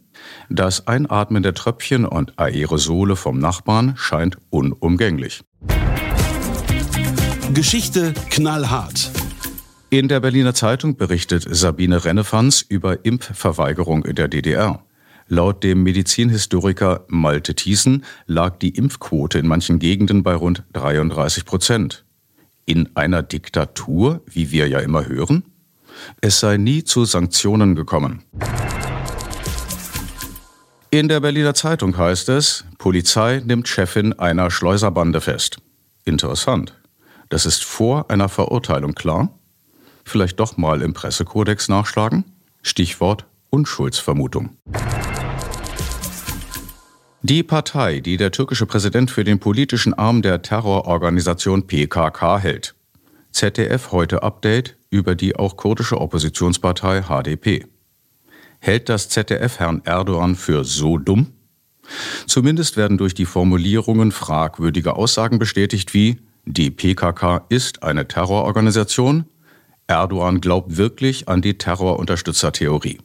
Das 0.50 0.87
Einatmen 0.87 1.42
der 1.42 1.54
Tröpfchen 1.54 2.04
und 2.04 2.38
Aerosole 2.38 3.16
vom 3.16 3.38
Nachbarn 3.38 3.94
scheint 3.96 4.37
unumgänglich. 4.50 5.42
Geschichte 7.54 8.12
knallhart. 8.28 9.11
In 9.88 10.08
der 10.08 10.20
Berliner 10.20 10.52
Zeitung 10.52 10.96
berichtet 10.99 11.46
Sabine 11.49 12.04
Rennefanz 12.04 12.61
über 12.61 13.06
Impfverweigerung 13.06 14.04
in 14.04 14.16
der 14.16 14.28
DDR. 14.28 14.84
Laut 15.28 15.64
dem 15.64 15.82
Medizinhistoriker 15.82 17.06
Malte 17.08 17.54
Thiessen 17.54 18.04
lag 18.26 18.58
die 18.58 18.76
Impfquote 18.76 19.38
in 19.38 19.46
manchen 19.46 19.78
Gegenden 19.78 20.22
bei 20.22 20.34
rund 20.34 20.64
33 20.75 21.46
Prozent 21.46 22.04
in 22.66 22.88
einer 22.95 23.23
Diktatur, 23.23 24.23
wie 24.26 24.50
wir 24.50 24.69
ja 24.69 24.81
immer 24.81 25.07
hören? 25.07 25.45
Es 26.21 26.40
sei 26.40 26.57
nie 26.57 26.85
zu 26.85 27.04
Sanktionen 27.04 27.75
gekommen. 27.75 28.23
In 30.90 31.09
der 31.09 31.21
Berliner 31.21 31.54
Zeitung 31.54 31.97
heißt 31.97 32.28
es, 32.28 32.64
Polizei 32.78 33.42
nimmt 33.45 33.66
Chefin 33.69 34.12
einer 34.19 34.50
Schleuserbande 34.50 35.21
fest. 35.21 35.59
Interessant. 36.04 36.75
Das 37.31 37.47
ist 37.47 37.64
vor 37.64 38.11
einer 38.11 38.28
Verurteilung 38.28 38.95
klar? 38.95 39.31
Vielleicht 40.04 40.38
doch 40.38 40.57
mal 40.57 40.83
im 40.83 40.92
Pressekodex 40.92 41.69
nachschlagen? 41.69 42.25
Stichwort 42.62 43.25
Unschuldsvermutung. 43.49 44.57
Die 47.25 47.45
Partei, 47.45 48.00
die 48.00 48.17
der 48.17 48.33
türkische 48.33 48.67
Präsident 48.67 49.09
für 49.09 49.23
den 49.23 49.38
politischen 49.38 49.95
Arm 49.95 50.23
der 50.23 50.43
Terrororganisation 50.43 51.69
PKK 51.69 52.41
hält. 52.41 52.75
ZDF 53.31 53.93
heute 53.93 54.25
Update 54.25 54.76
über 54.91 55.14
die 55.14 55.37
auch 55.37 55.57
kurdische 55.57 56.00
Oppositionspartei 56.00 57.02
HDP. 57.02 57.67
Hält 58.59 58.88
das 58.88 59.09
ZDF 59.09 59.61
Herrn 59.61 59.83
Erdogan 59.85 60.35
für 60.35 60.64
so 60.64 60.99
dumm? 60.99 61.29
Zumindest 62.26 62.76
werden 62.76 62.99
durch 62.99 63.14
die 63.14 63.26
Formulierungen 63.26 64.11
fragwürdige 64.11 64.97
Aussagen 64.97 65.38
bestätigt 65.38 65.95
wie 65.95 66.19
die 66.45 66.73
PKK 66.73 67.45
ist 67.49 67.85
eine 67.85 68.09
Terrororganisation, 68.09 69.26
Erdogan 69.87 70.41
glaubt 70.41 70.76
wirklich 70.76 71.29
an 71.29 71.41
die 71.41 71.57
Terrorunterstützertheorie. 71.57 72.99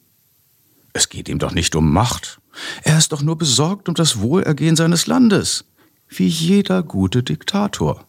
Es 0.94 1.10
geht 1.10 1.30
ihm 1.30 1.38
doch 1.38 1.52
nicht 1.52 1.76
um 1.76 1.94
Macht. 1.94 2.40
Er 2.84 2.98
ist 2.98 3.12
doch 3.12 3.22
nur 3.22 3.38
besorgt 3.38 3.90
um 3.90 3.96
das 3.96 4.20
Wohlergehen 4.20 4.76
seines 4.76 5.08
Landes. 5.08 5.66
Wie 6.10 6.28
jeder 6.28 6.84
gute 6.84 7.24
Diktator. 7.24 8.06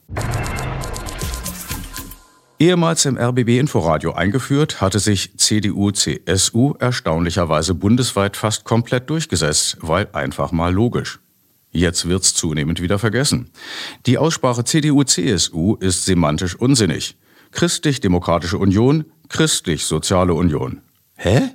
Ehemals 2.60 3.04
im 3.04 3.16
RBB 3.16 3.60
Inforadio 3.60 4.12
eingeführt, 4.14 4.80
hatte 4.80 4.98
sich 4.98 5.36
CDU-CSU 5.38 6.74
erstaunlicherweise 6.80 7.74
bundesweit 7.74 8.36
fast 8.36 8.64
komplett 8.64 9.08
durchgesetzt, 9.10 9.76
weil 9.80 10.08
einfach 10.12 10.50
mal 10.50 10.72
logisch. 10.72 11.20
Jetzt 11.70 12.08
wird's 12.08 12.34
zunehmend 12.34 12.82
wieder 12.82 12.98
vergessen. 12.98 13.50
Die 14.06 14.18
Aussprache 14.18 14.64
CDU-CSU 14.64 15.76
ist 15.76 16.04
semantisch 16.04 16.56
unsinnig. 16.56 17.16
Christlich-Demokratische 17.52 18.58
Union, 18.58 19.04
Christlich-Soziale 19.28 20.34
Union. 20.34 20.80
Hä? 21.14 21.50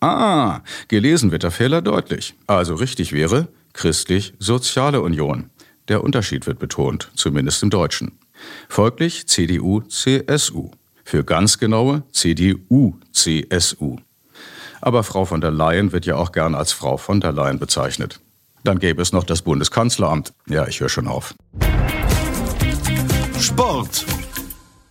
Ah, 0.00 0.60
gelesen 0.88 1.30
wird 1.30 1.42
der 1.42 1.50
Fehler 1.50 1.82
deutlich. 1.82 2.34
Also 2.46 2.74
richtig 2.74 3.12
wäre 3.12 3.48
Christlich-Soziale 3.74 5.02
Union. 5.02 5.50
Der 5.88 6.02
Unterschied 6.02 6.46
wird 6.46 6.58
betont, 6.58 7.10
zumindest 7.14 7.62
im 7.62 7.70
Deutschen. 7.70 8.18
Folglich 8.68 9.26
CDU-CSU. 9.26 10.70
Für 11.04 11.24
ganz 11.24 11.58
genaue 11.58 12.02
CDU-CSU. 12.12 13.96
Aber 14.80 15.02
Frau 15.02 15.26
von 15.26 15.40
der 15.40 15.50
Leyen 15.50 15.92
wird 15.92 16.06
ja 16.06 16.16
auch 16.16 16.32
gern 16.32 16.54
als 16.54 16.72
Frau 16.72 16.96
von 16.96 17.20
der 17.20 17.32
Leyen 17.32 17.58
bezeichnet. 17.58 18.20
Dann 18.64 18.78
gäbe 18.78 19.02
es 19.02 19.12
noch 19.12 19.24
das 19.24 19.42
Bundeskanzleramt. 19.42 20.32
Ja, 20.46 20.66
ich 20.66 20.80
höre 20.80 20.88
schon 20.88 21.08
auf. 21.08 21.34
Sport. 23.38 24.06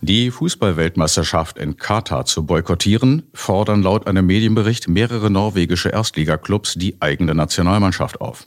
Die 0.02 0.30
Fußballweltmeisterschaft 0.30 1.58
in 1.58 1.76
Katar 1.76 2.24
zu 2.24 2.46
boykottieren, 2.46 3.24
fordern 3.34 3.82
laut 3.82 4.06
einem 4.06 4.24
Medienbericht 4.24 4.88
mehrere 4.88 5.30
norwegische 5.30 5.90
Erstligaklubs 5.90 6.72
die 6.74 6.96
eigene 7.00 7.34
Nationalmannschaft 7.34 8.18
auf. 8.22 8.46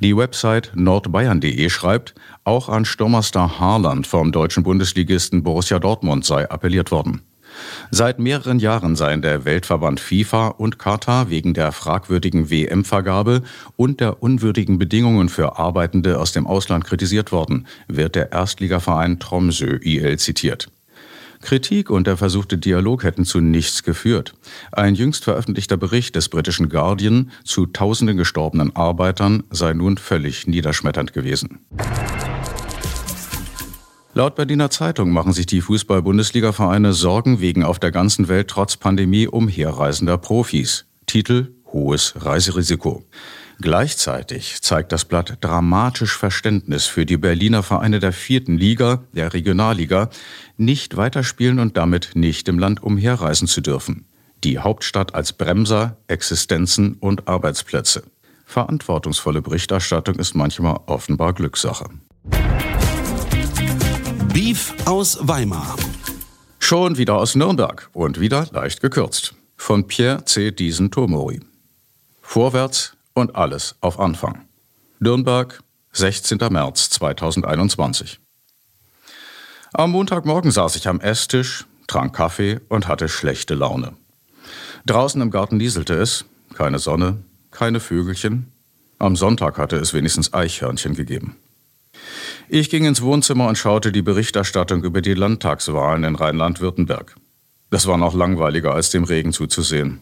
Die 0.00 0.16
Website 0.16 0.72
nordbayern.de 0.74 1.70
schreibt, 1.70 2.16
auch 2.42 2.68
an 2.68 2.84
Stürmerstar 2.84 3.60
Haaland 3.60 4.08
vom 4.08 4.32
deutschen 4.32 4.64
Bundesligisten 4.64 5.44
Borussia 5.44 5.78
Dortmund 5.78 6.24
sei 6.24 6.50
appelliert 6.50 6.90
worden. 6.90 7.22
Seit 7.92 8.18
mehreren 8.18 8.58
Jahren 8.58 8.96
seien 8.96 9.22
der 9.22 9.44
Weltverband 9.44 10.00
FIFA 10.00 10.48
und 10.48 10.80
Katar 10.80 11.30
wegen 11.30 11.54
der 11.54 11.70
fragwürdigen 11.70 12.50
WM-Vergabe 12.50 13.42
und 13.76 14.00
der 14.00 14.24
unwürdigen 14.24 14.78
Bedingungen 14.78 15.28
für 15.28 15.56
Arbeitende 15.58 16.18
aus 16.18 16.32
dem 16.32 16.48
Ausland 16.48 16.84
kritisiert 16.84 17.30
worden, 17.30 17.68
wird 17.86 18.16
der 18.16 18.32
Erstligaverein 18.32 19.20
Tromsø 19.20 19.78
IL 19.82 20.18
zitiert. 20.18 20.68
Kritik 21.40 21.90
und 21.90 22.06
der 22.06 22.16
versuchte 22.16 22.58
Dialog 22.58 23.02
hätten 23.02 23.24
zu 23.24 23.40
nichts 23.40 23.82
geführt. 23.82 24.34
Ein 24.72 24.94
jüngst 24.94 25.24
veröffentlichter 25.24 25.76
Bericht 25.76 26.14
des 26.14 26.28
britischen 26.28 26.68
Guardian 26.68 27.30
zu 27.44 27.66
tausenden 27.66 28.16
gestorbenen 28.16 28.76
Arbeitern 28.76 29.42
sei 29.50 29.72
nun 29.72 29.96
völlig 29.96 30.46
niederschmetternd 30.46 31.12
gewesen. 31.12 31.60
Laut 34.12 34.34
Berliner 34.34 34.70
Zeitung 34.70 35.12
machen 35.12 35.32
sich 35.32 35.46
die 35.46 35.60
Fußball-Bundesliga-Vereine 35.60 36.92
Sorgen 36.92 37.40
wegen 37.40 37.62
auf 37.62 37.78
der 37.78 37.92
ganzen 37.92 38.28
Welt 38.28 38.48
trotz 38.48 38.76
Pandemie 38.76 39.28
umherreisender 39.28 40.18
Profis. 40.18 40.86
Titel 41.06 41.52
Hohes 41.72 42.14
Reiserisiko. 42.16 43.04
Gleichzeitig 43.62 44.62
zeigt 44.62 44.90
das 44.90 45.04
Blatt 45.04 45.36
dramatisch 45.42 46.16
Verständnis 46.16 46.86
für 46.86 47.04
die 47.04 47.18
Berliner 47.18 47.62
Vereine 47.62 48.00
der 48.00 48.12
vierten 48.12 48.56
Liga, 48.56 49.04
der 49.12 49.34
Regionalliga, 49.34 50.08
nicht 50.56 50.96
weiterspielen 50.96 51.58
und 51.58 51.76
damit 51.76 52.12
nicht 52.14 52.48
im 52.48 52.58
Land 52.58 52.82
umherreisen 52.82 53.46
zu 53.46 53.60
dürfen. 53.60 54.06
Die 54.44 54.58
Hauptstadt 54.58 55.14
als 55.14 55.34
Bremser, 55.34 55.98
Existenzen 56.06 56.94
und 56.94 57.28
Arbeitsplätze. 57.28 58.04
Verantwortungsvolle 58.46 59.42
Berichterstattung 59.42 60.14
ist 60.14 60.34
manchmal 60.34 60.80
offenbar 60.86 61.34
Glückssache. 61.34 61.84
Beef 64.32 64.74
aus 64.86 65.18
Weimar. 65.20 65.76
Schon 66.58 66.96
wieder 66.96 67.16
aus 67.16 67.34
Nürnberg 67.34 67.90
und 67.92 68.20
wieder 68.20 68.48
leicht 68.52 68.80
gekürzt. 68.80 69.34
Von 69.58 69.86
Pierre 69.86 70.24
C. 70.24 70.50
Diesen-Tomori. 70.50 71.40
Vorwärts 72.22 72.96
und 73.14 73.36
alles 73.36 73.76
auf 73.80 73.98
Anfang. 73.98 74.46
Nürnberg, 74.98 75.62
16. 75.92 76.38
März 76.50 76.90
2021. 76.90 78.20
Am 79.72 79.92
Montagmorgen 79.92 80.50
saß 80.50 80.76
ich 80.76 80.88
am 80.88 81.00
Esstisch, 81.00 81.66
trank 81.86 82.14
Kaffee 82.14 82.60
und 82.68 82.88
hatte 82.88 83.08
schlechte 83.08 83.54
Laune. 83.54 83.92
Draußen 84.86 85.20
im 85.20 85.30
Garten 85.30 85.56
nieselte 85.56 85.94
es, 85.94 86.24
keine 86.54 86.78
Sonne, 86.78 87.22
keine 87.50 87.80
Vögelchen. 87.80 88.52
Am 88.98 89.16
Sonntag 89.16 89.58
hatte 89.58 89.76
es 89.76 89.94
wenigstens 89.94 90.32
Eichhörnchen 90.32 90.94
gegeben. 90.94 91.36
Ich 92.48 92.70
ging 92.70 92.84
ins 92.84 93.02
Wohnzimmer 93.02 93.48
und 93.48 93.58
schaute 93.58 93.92
die 93.92 94.02
Berichterstattung 94.02 94.82
über 94.82 95.00
die 95.00 95.14
Landtagswahlen 95.14 96.04
in 96.04 96.16
Rheinland-Württemberg. 96.16 97.14
Das 97.70 97.86
war 97.86 97.96
noch 97.96 98.14
langweiliger 98.14 98.74
als 98.74 98.90
dem 98.90 99.04
Regen 99.04 99.32
zuzusehen. 99.32 100.00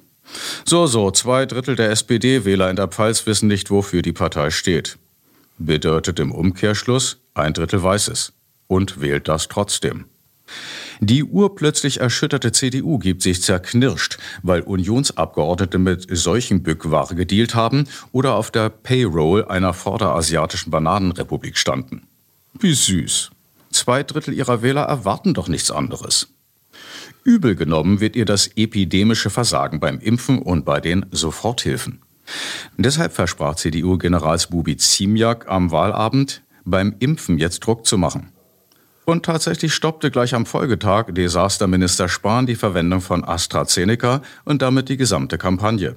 So, 0.64 0.86
so, 0.86 1.10
zwei 1.10 1.46
Drittel 1.46 1.76
der 1.76 1.90
SPD-Wähler 1.90 2.70
in 2.70 2.76
der 2.76 2.88
Pfalz 2.88 3.26
wissen 3.26 3.48
nicht, 3.48 3.70
wofür 3.70 4.02
die 4.02 4.12
Partei 4.12 4.50
steht. 4.50 4.98
Bedeutet 5.58 6.20
im 6.20 6.32
Umkehrschluss, 6.32 7.18
ein 7.34 7.52
Drittel 7.52 7.82
weiß 7.82 8.08
es 8.08 8.32
und 8.66 9.00
wählt 9.00 9.28
das 9.28 9.48
trotzdem. 9.48 10.04
Die 11.00 11.22
urplötzlich 11.22 12.00
erschütterte 12.00 12.52
CDU 12.52 12.98
gibt 12.98 13.22
sich 13.22 13.42
zerknirscht, 13.42 14.18
weil 14.42 14.62
Unionsabgeordnete 14.62 15.78
mit 15.78 16.06
solchen 16.10 16.62
Bückware 16.62 17.14
gedealt 17.14 17.54
haben 17.54 17.86
oder 18.12 18.34
auf 18.34 18.50
der 18.50 18.68
Payroll 18.68 19.44
einer 19.44 19.74
vorderasiatischen 19.74 20.70
Bananenrepublik 20.70 21.56
standen. 21.56 22.02
Wie 22.58 22.74
süß. 22.74 23.30
Zwei 23.70 24.02
Drittel 24.02 24.34
ihrer 24.34 24.62
Wähler 24.62 24.82
erwarten 24.82 25.34
doch 25.34 25.48
nichts 25.48 25.70
anderes. 25.70 26.28
Übel 27.25 27.55
genommen 27.55 28.01
wird 28.01 28.16
ihr 28.16 28.25
das 28.25 28.51
epidemische 28.57 29.31
Versagen 29.31 29.81
beim 29.81 29.99
Impfen 29.99 30.40
und 30.40 30.64
bei 30.64 30.81
den 30.81 31.07
Soforthilfen. 31.11 32.01
Deshalb 32.77 33.12
versprach 33.12 33.57
CDU-Generalsbubi 33.57 34.77
Ziemiak 34.77 35.49
am 35.49 35.71
Wahlabend, 35.71 36.42
beim 36.64 36.94
Impfen 36.99 37.38
jetzt 37.38 37.61
Druck 37.61 37.87
zu 37.87 37.99
machen. 37.99 38.33
Und 39.05 39.25
tatsächlich 39.25 39.73
stoppte 39.73 40.11
gleich 40.11 40.35
am 40.35 40.44
Folgetag 40.44 41.07
Desasterminister 41.14 42.09
Spahn 42.09 42.47
die 42.47 42.57
Verwendung 42.57 43.01
von 43.01 43.25
AstraZeneca 43.25 44.21
und 44.44 44.61
damit 44.61 44.90
die 44.90 44.99
gesamte 44.99 45.38
Kampagne. 45.38 45.97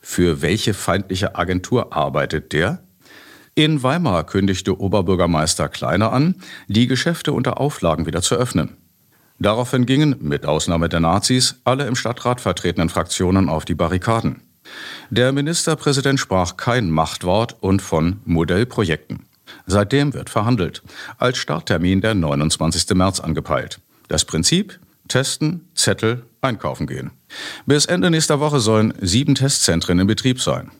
Für 0.00 0.42
welche 0.42 0.74
feindliche 0.74 1.36
Agentur 1.36 1.94
arbeitet 1.94 2.52
der? 2.52 2.82
In 3.54 3.84
Weimar 3.84 4.24
kündigte 4.26 4.80
Oberbürgermeister 4.80 5.68
Kleiner 5.68 6.12
an, 6.12 6.34
die 6.66 6.88
Geschäfte 6.88 7.32
unter 7.32 7.60
Auflagen 7.60 8.04
wieder 8.04 8.20
zu 8.20 8.34
öffnen. 8.34 8.76
Daraufhin 9.38 9.86
gingen, 9.86 10.16
mit 10.20 10.46
Ausnahme 10.46 10.88
der 10.88 11.00
Nazis, 11.00 11.56
alle 11.64 11.86
im 11.86 11.96
Stadtrat 11.96 12.40
vertretenen 12.40 12.88
Fraktionen 12.88 13.48
auf 13.48 13.64
die 13.64 13.74
Barrikaden. 13.74 14.42
Der 15.10 15.32
Ministerpräsident 15.32 16.20
sprach 16.20 16.56
kein 16.56 16.90
Machtwort 16.90 17.56
und 17.60 17.82
von 17.82 18.20
Modellprojekten. 18.24 19.26
Seitdem 19.66 20.14
wird 20.14 20.30
verhandelt. 20.30 20.82
Als 21.18 21.38
Starttermin 21.38 22.00
der 22.00 22.14
29. 22.14 22.90
März 22.94 23.20
angepeilt. 23.20 23.80
Das 24.08 24.24
Prinzip? 24.24 24.78
Testen, 25.08 25.68
Zettel, 25.74 26.24
einkaufen 26.40 26.86
gehen. 26.86 27.10
Bis 27.66 27.84
Ende 27.86 28.10
nächster 28.10 28.40
Woche 28.40 28.60
sollen 28.60 28.94
sieben 29.00 29.34
Testzentren 29.34 29.98
in 29.98 30.06
Betrieb 30.06 30.40
sein. 30.40 30.70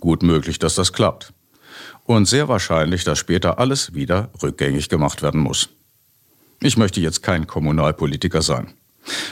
Gut 0.00 0.22
möglich, 0.22 0.58
dass 0.58 0.74
das 0.74 0.92
klappt. 0.92 1.32
Und 2.04 2.26
sehr 2.26 2.48
wahrscheinlich, 2.48 3.04
dass 3.04 3.18
später 3.18 3.58
alles 3.58 3.94
wieder 3.94 4.30
rückgängig 4.42 4.88
gemacht 4.88 5.22
werden 5.22 5.40
muss. 5.40 5.68
Ich 6.64 6.78
möchte 6.78 6.98
jetzt 6.98 7.22
kein 7.22 7.46
Kommunalpolitiker 7.46 8.40
sein. 8.40 8.72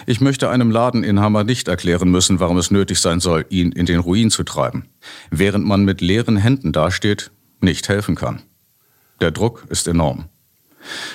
Ich 0.05 0.21
möchte 0.21 0.51
einem 0.51 0.71
Ladeninhaber 0.71 1.45
nicht 1.45 1.67
erklären 1.67 2.11
müssen, 2.11 2.41
warum 2.41 2.59
es 2.59 2.71
nötig 2.71 3.01
sein 3.01 3.21
soll, 3.21 3.47
ihn 3.49 3.73
in 3.73 3.87
den 3.87 4.01
Ruin 4.01 4.31
zu 4.31 4.43
treiben, 4.43 4.85
während 5.31 5.65
man 5.65 5.87
mit 5.87 6.03
leeren 6.03 6.37
Händen 6.37 6.73
dasteht, 6.73 7.31
nicht 7.63 7.89
helfen 7.89 8.17
kann. 8.17 8.43
Der 9.23 9.31
Druck 9.31 9.65
ist 9.71 9.89
enorm. 9.89 10.27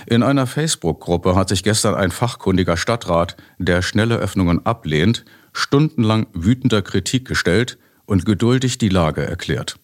In 0.08 0.24
einer 0.24 0.48
Facebook-Gruppe 0.48 1.36
hat 1.36 1.50
sich 1.50 1.64
gestern 1.64 1.94
ein 1.94 2.10
fachkundiger 2.10 2.78
Stadtrat, 2.78 3.38
der 3.60 3.84
schnelle 3.84 4.18
Öffnungen 4.18 4.66
ablehnt, 4.66 5.24
stundenlang 5.54 6.26
wütender 6.34 6.82
Kritik 6.82 7.28
gestellt 7.28 7.78
und 8.08 8.26
geduldig 8.26 8.80
die 8.80 8.90
Lage 8.90 9.24
erklärt. 9.24 9.78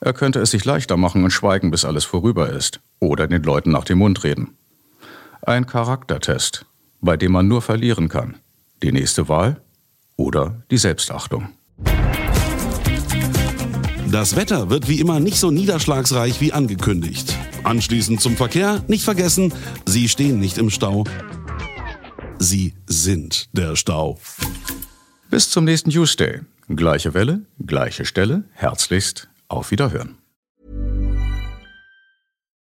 Er 0.00 0.14
könnte 0.14 0.40
es 0.40 0.52
sich 0.52 0.64
leichter 0.64 0.96
machen 0.96 1.22
und 1.22 1.32
schweigen, 1.32 1.70
bis 1.70 1.84
alles 1.84 2.06
vorüber 2.06 2.48
ist, 2.48 2.80
oder 2.98 3.26
den 3.26 3.42
Leuten 3.42 3.72
nach 3.72 3.84
dem 3.84 3.98
Mund 3.98 4.24
reden. 4.24 4.56
Ein 5.46 5.64
Charaktertest, 5.66 6.66
bei 7.00 7.16
dem 7.16 7.30
man 7.30 7.46
nur 7.46 7.62
verlieren 7.62 8.08
kann. 8.08 8.34
Die 8.82 8.90
nächste 8.90 9.28
Wahl 9.28 9.60
oder 10.16 10.60
die 10.72 10.76
Selbstachtung. 10.76 11.50
Das 14.10 14.34
Wetter 14.34 14.70
wird 14.70 14.88
wie 14.88 14.98
immer 14.98 15.20
nicht 15.20 15.38
so 15.38 15.52
niederschlagsreich 15.52 16.40
wie 16.40 16.52
angekündigt. 16.52 17.32
Anschließend 17.62 18.20
zum 18.20 18.36
Verkehr, 18.36 18.82
nicht 18.88 19.04
vergessen, 19.04 19.54
Sie 19.84 20.08
stehen 20.08 20.40
nicht 20.40 20.58
im 20.58 20.68
Stau. 20.68 21.04
Sie 22.40 22.74
sind 22.88 23.48
der 23.52 23.76
Stau. 23.76 24.18
Bis 25.30 25.48
zum 25.48 25.64
nächsten 25.64 25.90
Tuesday. 25.90 26.40
Gleiche 26.68 27.14
Welle, 27.14 27.42
gleiche 27.64 28.04
Stelle. 28.04 28.42
Herzlichst 28.52 29.28
auf 29.46 29.70
Wiederhören. 29.70 30.16